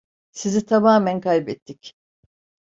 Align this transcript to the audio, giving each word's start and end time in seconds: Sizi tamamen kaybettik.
Sizi 0.31 0.63
tamamen 0.65 1.19
kaybettik. 1.21 1.95